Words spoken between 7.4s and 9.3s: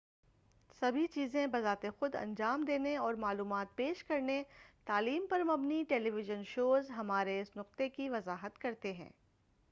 اس نقطے کی وضاحت کرتے ہیں